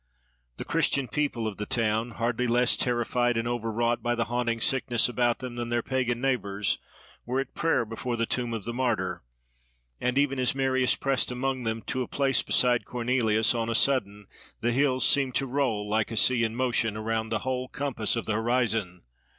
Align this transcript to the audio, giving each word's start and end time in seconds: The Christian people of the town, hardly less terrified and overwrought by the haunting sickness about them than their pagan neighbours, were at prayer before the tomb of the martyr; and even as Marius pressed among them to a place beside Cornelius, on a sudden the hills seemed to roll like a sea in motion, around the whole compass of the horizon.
The 0.57 0.65
Christian 0.65 1.07
people 1.07 1.45
of 1.45 1.57
the 1.57 1.67
town, 1.67 2.09
hardly 2.17 2.47
less 2.47 2.75
terrified 2.75 3.37
and 3.37 3.47
overwrought 3.47 4.01
by 4.01 4.15
the 4.15 4.25
haunting 4.25 4.59
sickness 4.59 5.07
about 5.07 5.37
them 5.37 5.53
than 5.57 5.69
their 5.69 5.83
pagan 5.83 6.19
neighbours, 6.19 6.79
were 7.23 7.39
at 7.39 7.53
prayer 7.53 7.85
before 7.85 8.17
the 8.17 8.25
tomb 8.25 8.51
of 8.51 8.63
the 8.65 8.73
martyr; 8.73 9.21
and 9.99 10.17
even 10.17 10.39
as 10.39 10.55
Marius 10.55 10.95
pressed 10.95 11.29
among 11.29 11.65
them 11.65 11.83
to 11.83 12.01
a 12.01 12.07
place 12.07 12.41
beside 12.41 12.83
Cornelius, 12.83 13.53
on 13.53 13.69
a 13.69 13.75
sudden 13.75 14.25
the 14.59 14.71
hills 14.71 15.07
seemed 15.07 15.35
to 15.35 15.45
roll 15.45 15.87
like 15.87 16.09
a 16.09 16.17
sea 16.17 16.43
in 16.43 16.55
motion, 16.55 16.97
around 16.97 17.29
the 17.29 17.39
whole 17.45 17.67
compass 17.67 18.15
of 18.15 18.25
the 18.25 18.33
horizon. 18.33 19.03